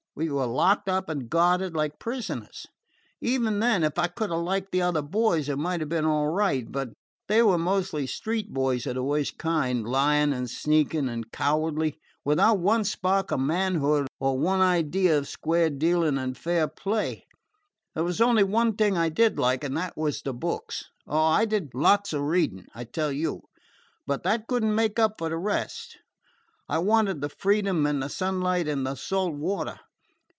We 0.13 0.29
were 0.29 0.45
locked 0.45 0.89
up 0.89 1.07
and 1.07 1.29
guarded 1.29 1.73
like 1.73 1.97
prisoners. 1.97 2.67
Even 3.21 3.59
then, 3.59 3.81
if 3.81 3.97
I 3.97 4.07
could 4.07 4.29
have 4.29 4.41
liked 4.41 4.73
the 4.73 4.81
other 4.81 5.01
boys 5.01 5.47
it 5.47 5.57
might 5.57 5.79
have 5.79 5.87
been 5.87 6.05
all 6.05 6.27
right. 6.27 6.69
But 6.69 6.89
they 7.29 7.41
were 7.41 7.57
mostly 7.57 8.05
street 8.05 8.51
boys 8.53 8.85
of 8.85 8.95
the 8.95 9.03
worst 9.03 9.37
kind 9.37 9.87
lying, 9.87 10.33
and 10.33 10.49
sneaking, 10.49 11.07
and 11.07 11.31
cowardly, 11.31 11.97
without 12.25 12.59
one 12.59 12.83
spark 12.83 13.31
of 13.31 13.39
manhood 13.39 14.07
or 14.19 14.37
one 14.37 14.59
idea 14.59 15.17
of 15.17 15.29
square 15.29 15.69
dealing 15.69 16.17
and 16.17 16.37
fair 16.37 16.67
play. 16.67 17.25
There 17.95 18.03
was 18.03 18.19
only 18.19 18.43
one 18.43 18.75
thing 18.75 18.97
I 18.97 19.07
did 19.07 19.39
like, 19.39 19.63
and 19.63 19.77
that 19.77 19.95
was 19.95 20.21
the 20.21 20.33
books. 20.33 20.83
Oh, 21.07 21.23
I 21.23 21.45
did 21.45 21.73
lots 21.73 22.11
of 22.11 22.23
reading, 22.23 22.65
I 22.75 22.83
tell 22.83 23.13
you! 23.13 23.43
But 24.05 24.23
that 24.23 24.47
could 24.47 24.65
n't 24.65 24.73
make 24.75 24.99
up 24.99 25.13
for 25.19 25.29
the 25.29 25.37
rest. 25.37 25.97
I 26.67 26.79
wanted 26.79 27.21
the 27.21 27.29
freedom 27.29 27.85
and 27.85 28.03
the 28.03 28.09
sunlight 28.09 28.67
and 28.67 28.85
the 28.85 28.95
salt 28.95 29.35
water. 29.35 29.79